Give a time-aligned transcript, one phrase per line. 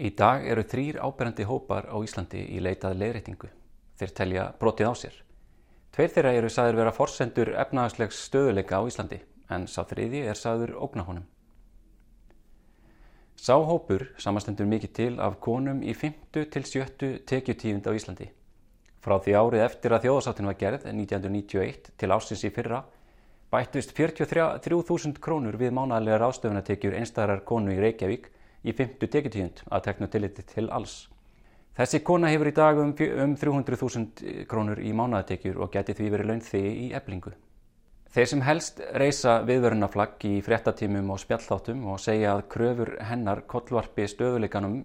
[0.00, 3.50] Í dag eru þrýr áberandi hópar á Íslandi í leitað leiðréttingu.
[4.00, 5.18] Þeir telja brotið á sér.
[5.92, 9.18] Tveir þeirra eru sagður vera forsendur efnahagslegs stöðuleika á Íslandi
[9.52, 11.26] en sá þriði er sagður ógna honum.
[13.36, 18.30] Sá hópur samastendur mikið til af konum í 50 til 70 tekjutífind á Íslandi.
[19.04, 22.86] Frá því árið eftir að þjóðsáttin var gerð 1991 til ásins í fyrra
[23.52, 28.30] bættist 43.000 krónur við mánæðilega ráðstöfunatekjur einstæðarar konu í Reykjavík
[28.64, 31.04] í 50 tekjutíund að teknu tilliti til alls.
[31.76, 36.30] Þessi kona hefur í dag um, um 300.000 krónur í mánaðatekjur og geti því verið
[36.32, 37.32] launþegi í eblingu.
[38.10, 44.08] Þeir sem helst reysa viðvörunaflagg í fréttatímum og spjallþáttum og segja að kröfur hennar kollvarpi
[44.10, 44.80] stöðuleikanum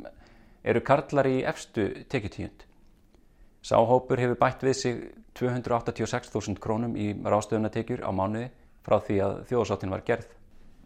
[0.62, 2.68] eru karlar í efstu tekjutíund.
[3.66, 5.02] Sáhópur hefur bætt við sig
[5.40, 8.52] 286.000 krónum í rástöðunatekjur á mánuði
[8.86, 10.35] frá því að þjóðsáttin var gerð.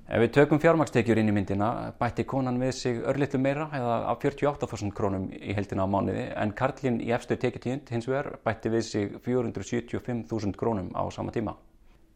[0.10, 1.66] Ef við tökum fjármakstekjur inn í myndina
[2.00, 6.54] bætti konan við sig örlittlu meira eða af 48.000 krónum í heldina á mánuði en
[6.58, 11.54] Karlinn í efstu tekjutíund hins vegar bætti við sig 475.000 krónum á sama tíma.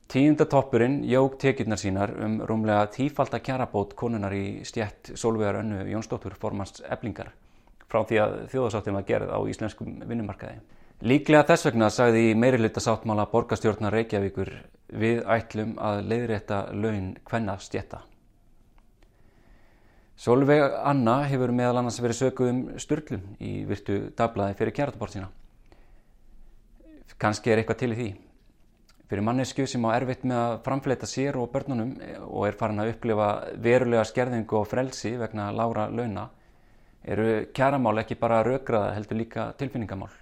[0.09, 6.81] Tíundatoppurinn jóg tekjurnar sínar um rúmlega tífalda kjarabót konunar í stjætt Solvegar önnu Jónsdóttur formans
[6.89, 7.29] eblingar
[7.85, 10.63] frá því að þjóðasáttin var gerð á íslenskum vinnumarkaði.
[11.05, 14.49] Líklega þess vegna sagði meiriluta sáttmála borgastjórnar Reykjavíkur
[14.93, 18.01] við ætlum að leiðrétta laun hvenna stjetta.
[20.23, 25.31] Solveig Anna hefur meðal annars verið sökuð um styrlum í virtu dagblæði fyrir kjærtabort sína.
[27.19, 28.07] Kanski er eitthvað til í því.
[29.09, 31.91] Fyrir mannesku sem á erfitt með að framfleyta sér og börnunum
[32.23, 33.27] og er farin að upplifa
[33.61, 36.29] verulega skerðingu og frelsi vegna lára launa
[37.03, 40.13] eru kjæramál ekki bara raugraða heldur líka tilfinningamál.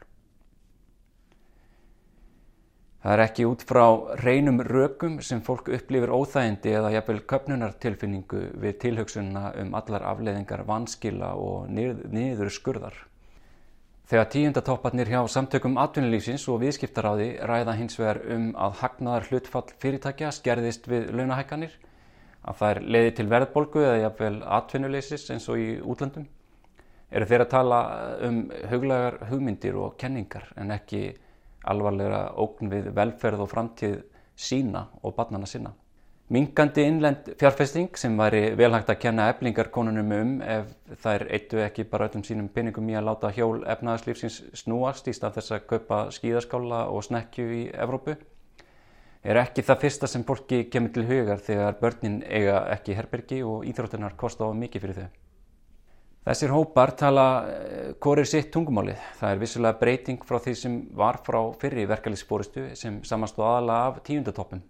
[3.01, 3.85] Það er ekki út frá
[4.21, 11.31] reynum rökum sem fólk upplifir óþægindi eða jafnvel köpnunartilfinningu við tilhugsunna um allar afleðingar vanskila
[11.33, 12.93] og niður skurðar.
[14.11, 20.29] Þegar tíundatopparnir hjá samtökum atvinnulífsins og viðskiptaráði ræða hins vegar um að hagnaðar hlutfall fyrirtækja
[20.35, 21.73] skerðist við launahækkanir,
[22.45, 26.29] að það er leiði til verðbolgu eða jafnvel atvinnuleysis eins og í útlandum,
[27.09, 27.81] eru þeir að tala
[28.27, 31.05] um huglegar hugmyndir og kenningar en ekki
[31.63, 34.01] alvarlega ógn við velferð og framtíð
[34.35, 35.73] sína og barnana sinna.
[36.31, 40.69] Mingandi innlend fjárfesting sem væri velhægt að kenna eflingarkonunum um ef
[41.03, 45.41] þær eittu ekki bara öllum sínum pinningum í að láta hjól efnaðarslífsins snúast í stað
[45.41, 48.15] þess að kaupa skíðaskála og snekju í Evrópu
[49.21, 53.67] er ekki það fyrsta sem fólki kemur til hugar þegar börnin eiga ekki herbergi og
[53.67, 55.09] íþróttunar kosta á mikið fyrir þau.
[56.21, 57.23] Þessir hópar tala
[57.97, 58.99] hvorir sitt tungumálið.
[59.17, 63.97] Það er vissulega breyting frá því sem var frá fyrri verkefliðsbóristu sem samanstu aðalega af
[64.05, 64.61] tíundatoppum.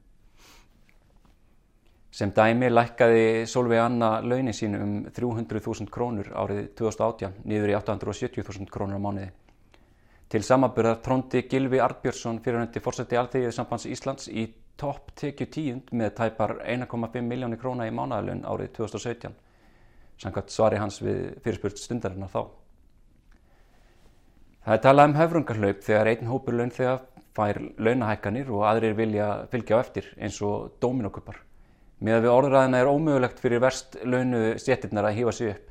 [2.12, 8.72] Sem dæmi lækkaði Solveig Anna launin sín um 300.000 krónur árið 2018 niður í 870.000
[8.72, 9.30] krónur á mánuði.
[10.32, 14.48] Til samaburðar tróndi Gilvi Artbjörnsson fyrirhundi fórseti Alþegið sambands Íslands í
[14.80, 19.36] topp tekju tíund með tæpar 1,5 miljónir króna í mánuðalun árið 2017
[20.22, 22.44] samkvæmt svari hans við fyrirspurt stundarinnar þá.
[24.62, 27.00] Það er talað um höfrungarhlaup þegar einn hópur laun þegar
[27.34, 31.40] fær launahækkanir og aðrir vilja fylgja á eftir eins og dóminokupar.
[32.02, 35.68] Með að við orðræðina er ómögulegt fyrir verst launuðu stjettirnar að hýfa sig upp.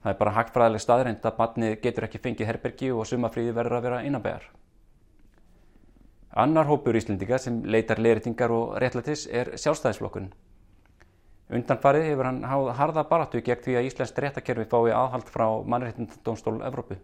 [0.00, 3.86] Það er bara hagfræðileg staðrænt að barnið getur ekki fengið herbergi og sumafríði verður að
[3.88, 4.46] vera innabæjar.
[6.40, 10.32] Annar hópur íslendinga sem leitar leiritingar og réttlætis er sjálfstæðisflokkurinn.
[11.50, 16.60] Undanfarið hefur hann háð harða baratu gegn því að Íslands réttakerfi fái aðhald frá mannréttindadónstól
[16.62, 16.98] Evrópu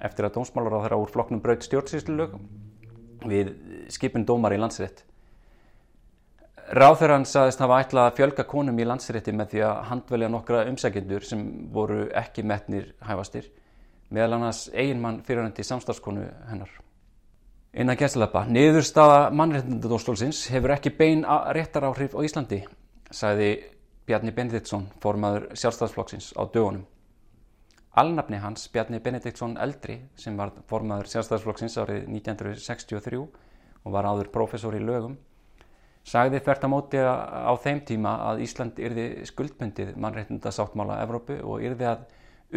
[0.00, 2.36] eftir að dómsmálar á þeirra úr flokknum braut stjórnsýslulög
[3.28, 3.50] við
[3.92, 5.02] skipin dómar í landsrétt.
[6.70, 11.26] Ráþurran saðist hafa ætlað að fjölga konum í landsrétti með því að handvelja nokkra umsækjendur
[11.26, 11.42] sem
[11.74, 13.48] voru ekki metnir hæfastir,
[14.14, 16.70] meðal annars eiginmann fyrirhandi samstafskonu hennar.
[17.74, 22.62] Innan gæstlapa, niðurstaða mannréttindadómstólsins hefur ekki bein réttar áhrif á Íslandi,
[23.10, 23.50] sagði
[24.10, 26.82] Bjarni Benediktsson, formaður sjálfstæðsflokksins á dögunum.
[28.02, 34.74] Alnafni hans, Bjarni Benediktsson eldri, sem var formaður sjálfstæðsflokksins árið 1963 og var áður professor
[34.74, 35.14] í lögum,
[36.02, 41.92] sagði fært að móti á þeim tíma að Ísland yrði skuldmyndið mannreitndasáttmála Evrópu og yrði
[41.94, 42.06] að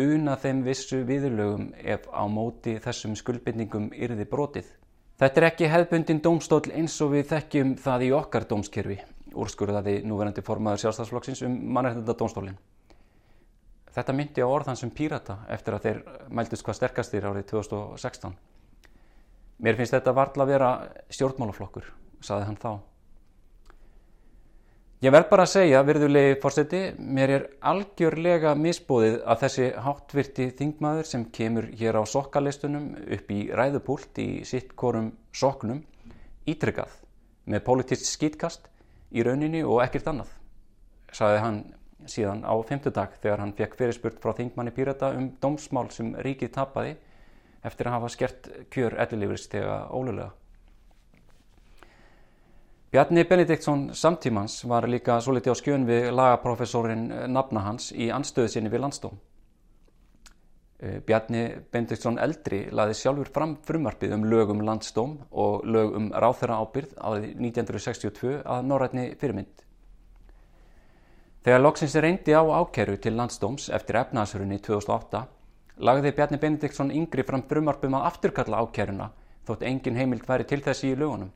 [0.10, 4.74] una þeim vissu viðurlögum ef á móti þessum skuldbindningum yrði brotið.
[5.22, 9.04] Þetta er ekki hefðbundin dómstól eins og við þekkjum það í okkar dómskerfi
[9.34, 12.58] úrskurðaði núverandi formaður sjálfstæðsflokksins um mannreitnda dómstólinn.
[13.94, 16.00] Þetta myndi á orðan sem pírata eftir að þeir
[16.34, 18.34] mæltist hvað sterkastir árið 2016.
[19.64, 20.72] Mér finnst þetta varðla að vera
[21.14, 21.86] stjórnmálaflokkur,
[22.26, 22.72] saði hann þá.
[25.04, 31.10] Ég verð bara að segja, virðulegi fórseti, mér er algjörlega misbúðið að þessi háttvirti þingmaður
[31.10, 32.86] sem kemur hér á sokkalistunum
[33.18, 35.82] upp í ræðupúlt í sitt korum soknum
[36.48, 36.96] ítrykkað
[37.52, 38.72] með politist skýtkast
[39.14, 40.30] í rauninni og ekkert annað,
[41.14, 41.64] saði hann
[42.10, 46.96] síðan á femtudag þegar hann fekk fyrirspurt frá þingmanni Pírata um dómsmál sem ríkið tapaði
[47.64, 50.32] eftir að hafa skert kjör ellilífris þegar ólulega.
[52.94, 58.52] Bjarni Benediktsson samtímans var líka svo litið á skjön við lagaprofessorin nafna hans í anstöðu
[58.54, 59.16] sinni við landstóm.
[60.84, 66.10] Eh, Bjarni Benediktsson eldri laði sjálfur fram frumarpið um lög um landstóm og lög um
[66.12, 69.62] ráþæra ábyrð árið 1962 að norrætni fyrirmynd.
[71.44, 75.24] Þegar loksins reyndi á ákeru til landstóms eftir efnaðsörunni 2008
[75.88, 79.08] lagði Bjarni Benediktsson yngri fram frumarpum að afturkalla ákeruna
[79.48, 81.32] þótt engin heimild væri til þessi í lögunum.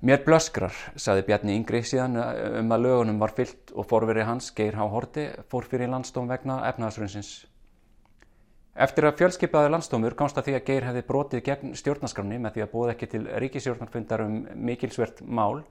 [0.00, 4.52] Mér blöskrar, saði Bjarni Yngri síðan eh, um að lögunum var fyllt og forverið hans,
[4.54, 7.32] Geir Há Horti, fór fyrir landstóm vegna efnaðsrunnsins.
[8.78, 12.62] Eftir að fjölskypaði landstómur komst að því að Geir hefði brotið gegn stjórnaskramni með því
[12.62, 14.36] að búið ekki til ríkisjórnarfundar um
[14.68, 15.64] mikilsvert mál,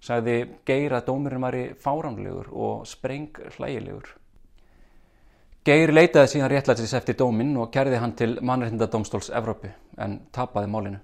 [0.00, 4.08] sagði Geir að dómurinn var í fáránlegur og spreng hlægilegur.
[5.68, 11.02] Geir leitaði síðan réttlætis eftir dóminn og kerði hann til mannreitndadómstóls Evrópu en tapaði málinu.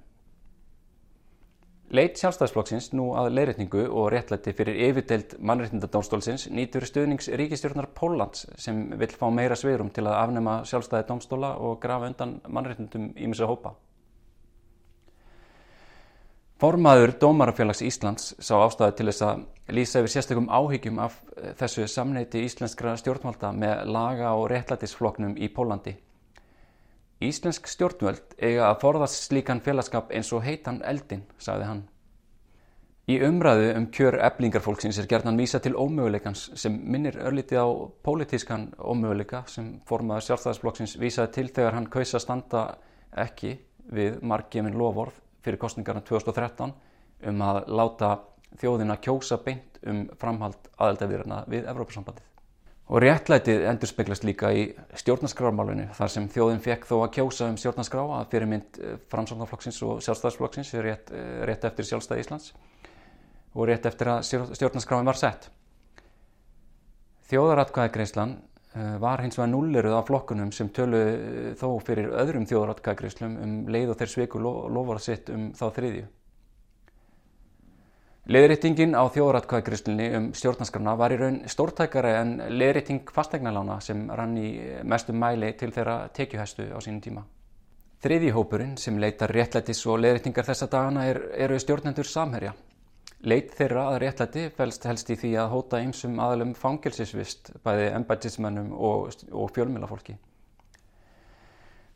[1.92, 8.78] Leit sjálfstæðsflokksins nú að leiðrætningu og réttlætti fyrir yfirdelt mannréttindadómstólsins nýtur stuðnings ríkistjórnar Póllands sem
[8.96, 13.44] vil fá meira sveirum til að afnema sjálfstæði dómstóla og grafa undan mannréttindum í misa
[13.50, 13.74] hópa.
[16.64, 19.44] Formaður Dómarafélags Íslands sá ástæði til þess að
[19.76, 21.20] lýsa yfir sérstökum áhyggjum af
[21.60, 25.98] þessu samneiti íslenskra stjórnvalda með laga og réttlættisfloknum í Pólandi.
[27.28, 31.82] Íslensk stjórnvöld eiga að forðast slíkan félagskap eins og heitan eldin, sagði hann.
[33.10, 37.68] Í umræðu um kjör eblingarfólksins er gerðan vísa til ómöguleikans sem minnir örlítið á
[38.06, 42.62] pólitískan ómöguleika sem formaður sjálfstæðisflokksins vísaði til þegar hann kausa standa
[43.24, 43.56] ekki
[43.90, 46.76] við marggefin lofórð fyrir kostningarna 2013
[47.32, 48.12] um að láta
[48.62, 52.31] þjóðina kjósa beint um framhald aðeldavirna við Evrópussambandið.
[52.90, 54.64] Og réttlætið endur speglast líka í
[54.98, 60.00] stjórnarskrármálunni þar sem þjóðin fekk þó að kjósa um stjórnarskrá að fyrirmynd eh, framsáknarflokksins og
[60.02, 62.50] sjálfstæðisflokksins rétt, eh, rétt eftir sjálfstæði Íslands
[63.54, 64.24] og rétt eftir að
[64.58, 65.46] stjórnarskráin var sett.
[67.30, 68.34] Þjóðaratkvæðagreislan
[68.74, 71.04] eh, var hins vegar núliruð af flokkunum sem tölu
[71.60, 76.10] þó fyrir öðrum þjóðaratkvæðagreislum um leið og þeir sveiku lofar sitt um þá þriðju.
[78.30, 84.52] Leðréttingin á þjóðratkvæðgrislinni um stjórnarskrafna var í raun stórtækari en leðrétting fastegnalána sem rann í
[84.86, 87.24] mestum mæli til þeirra tekjuhæstu á sínum tíma.
[88.02, 92.54] Þriði hópurinn sem leitar réttlætis og leðréttingar þessa dagana er, eru stjórnendur samherja.
[93.26, 98.72] Leit þeirra að réttlæti fælst helst í því að hóta ymsum aðalum fangilsisvist bæði embætismennum
[98.78, 100.14] og, og fjölmjölafólki.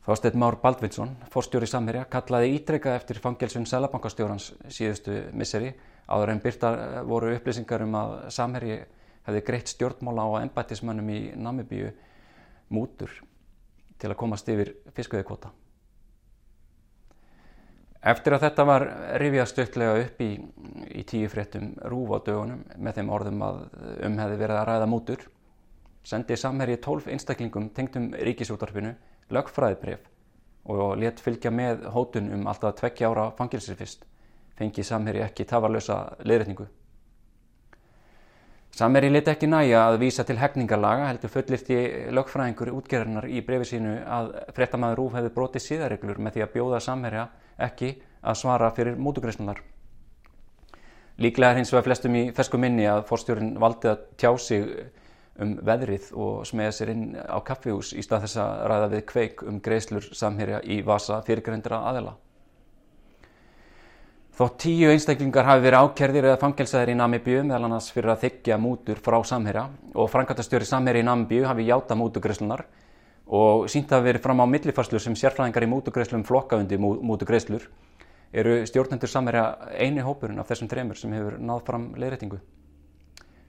[0.07, 5.73] Þásteinn Már Baldvinsson, forstjóri samherja, kallaði ítrekka eftir fangelsun selabankastjórans síðustu misseri
[6.07, 8.79] Áður en byrta eh, voru upplýsingar um að Samherji
[9.27, 11.91] hefði greitt stjórnmála á embættismönnum í Namibíu
[12.71, 13.11] mútur
[13.99, 15.51] til að komast yfir fiskveðikvota.
[18.07, 18.85] Eftir að þetta var
[19.19, 20.29] rifjað stöktlega upp í,
[20.95, 23.63] í tíu fréttum rúf á dögunum með þeim orðum að
[24.07, 25.23] um hefði verið að ræða mútur,
[26.07, 28.93] sendi Samherji tólf einstaklingum tengdum ríkisútarfinu
[29.33, 30.05] lögfræðibref
[30.71, 34.05] og let fylgja með hótun um alltaf tveggja ára fangilsir fyrst
[34.57, 36.67] fengi Samherji ekki tafarlösa leðrætningu.
[38.77, 41.77] Samherji leti ekki næja að vísa til hefningarlaga heldur fullirti
[42.13, 46.81] lögfræðingur útgerðarnar í brefi sínu að frettamæður Rúf hefði brotið síðareglur með því að bjóða
[46.85, 47.23] Samherja
[47.69, 49.63] ekki að svara fyrir mútugreysnunar.
[51.17, 54.67] Líklega er hins vegar flestum í fersku minni að fórstjórin valdi að tjá sig
[55.41, 59.43] um veðrið og smega sér inn á kaffihús í stað þess að ræða við kveik
[59.49, 62.13] um greislur Samherja í vasa fyrirgrendra aðela.
[64.37, 68.59] Þótt tíu einstaklingar hafi verið ákerðir eða fangelsaðir í Namibíu meðal annars fyrir að þykja
[68.61, 69.63] mútur frá Samherja
[69.97, 72.61] og frangatastjóri Samherja í Namibíu hafi játa mútugreislunar
[73.33, 77.65] og sínt að verið fram á millifærslu sem sérfræðingar í mútugreislum flokkafundi mútugreislur
[78.29, 82.37] eru stjórnendur Samherja eini hópurinn af þessum þremur sem hefur náð fram leiðréttingu.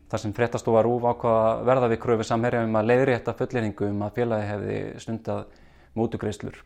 [0.09, 4.23] Það sem fréttastofa Rúf ákvaða verða við kröfu Samherja um að leiðrétta fulleringu um að
[4.23, 5.45] félagi hefði stundað
[6.01, 6.63] mútugreislur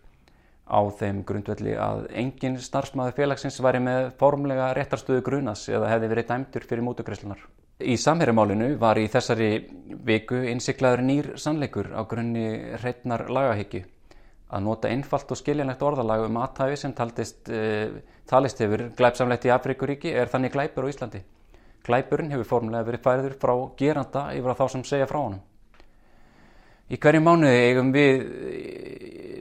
[0.69, 6.29] á þeim grundvelli að engin starfsmæður félagsins væri með formlega réttarstöðu grunas eða hefði verið
[6.29, 7.43] dæmtur fyrir mótugreislunar.
[7.83, 9.51] Í samherjamálinu var í þessari
[10.07, 12.47] viku innsiklaður nýr sannleikur á grunni
[12.79, 13.83] hreitnar lagahyggju
[14.53, 19.53] að nota einfalt og skiljanlegt orðalag um aðtæfi sem taldist, e, talist hefur glæpsamlegt í
[19.55, 21.23] Afrikuríki er þannig glæpur á Íslandi.
[21.83, 25.41] Glæpurinn hefur formulega verið færiður frá geranda yfir að þá sem segja frá honum.
[26.93, 28.27] Í hverju mánuði eigum við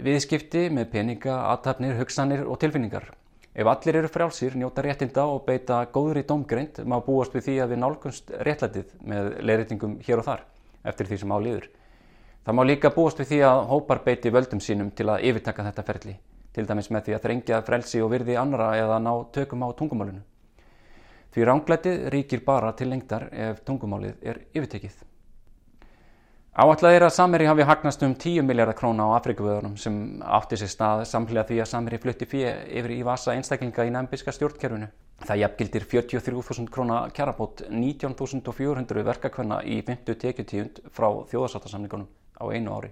[0.06, 3.12] viðskipti með peninga, aðtapnir, hugsanir og tilfinningar.
[3.52, 7.74] Ef allir eru frjálsir, njóta réttinda og beita góðri domgreind má búast við því að
[7.74, 10.44] við nálgunst réttlætið með leiritingum hér og þar
[10.88, 11.68] eftir því sem á liður.
[12.46, 15.86] Það má líka búast við því að hópar beiti völdum sínum til að yfirtaka þetta
[15.90, 16.16] ferli,
[16.56, 20.24] til dæmis með því að þrengja frelsi og virði annara eða ná tökum á tungumálinu.
[21.32, 24.96] Því ránglætið ríkir bara til lengdar ef tungumálið er yfirtekið.
[26.52, 30.72] Áallega er að Sameri hafi hagnast um 10 miljardar króna á Afrikavöðunum sem átti sér
[30.74, 34.90] stað samhliða því að Sameri flutti fyrir yfir í vasa einstaklinga í nefnbiska stjórnkerfinu.
[35.24, 42.92] Það jafngildir 43.000 króna kjarabót 19.400 verkakvenna í 50 tekjutíund frá þjóðasáttasamningunum á einu ári.